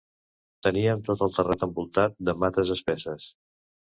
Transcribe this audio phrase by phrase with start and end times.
[0.67, 3.29] Teníem tot el terrat envoltat de mates espesses.